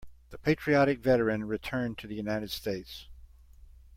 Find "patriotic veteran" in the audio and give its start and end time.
0.39-1.45